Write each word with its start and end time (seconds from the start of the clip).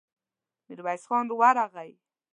ميرويس 0.67 1.03
خان 1.09 1.25
ورغی. 1.39 1.91